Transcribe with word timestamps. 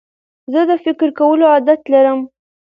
زه 0.51 0.59
د 0.69 0.71
فکر 0.85 1.09
کولو 1.19 1.45
عادت 1.53 1.81
لرم. 1.93 2.19